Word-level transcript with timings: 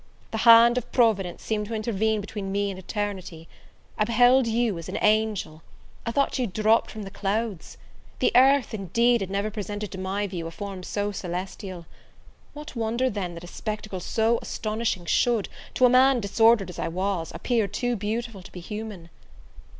the 0.31 0.39
hand 0.49 0.79
of 0.79 0.91
Providence 0.91 1.43
seemed 1.43 1.67
to 1.67 1.75
intervene 1.75 2.21
between 2.21 2.51
me 2.51 2.71
and 2.71 2.79
eternity: 2.79 3.47
I 3.99 4.03
beheld 4.05 4.47
you 4.47 4.79
as 4.79 4.89
an 4.89 4.97
angel! 4.99 5.61
I 6.07 6.11
thought 6.11 6.39
you 6.39 6.47
dropt 6.47 6.89
from 6.89 7.03
the 7.03 7.11
clouds! 7.11 7.77
The 8.17 8.31
earth, 8.33 8.73
indeed, 8.73 9.21
had 9.21 9.29
never 9.29 9.51
presented 9.51 9.91
to 9.91 9.99
my 9.99 10.25
view 10.25 10.47
a 10.47 10.49
form 10.49 10.81
so 10.81 11.11
celestial! 11.11 11.85
What 12.55 12.75
wonder, 12.75 13.11
then, 13.11 13.35
that 13.35 13.43
a 13.43 13.47
spectacle 13.47 13.99
so 13.99 14.39
astonishing 14.41 15.05
should, 15.05 15.49
to 15.75 15.85
a 15.85 15.89
man 15.89 16.19
disordered 16.19 16.71
as 16.71 16.79
I 16.79 16.87
was, 16.87 17.31
appear 17.35 17.67
too 17.67 17.95
beautiful 17.95 18.41
to 18.41 18.51
be 18.51 18.59
human? 18.59 19.11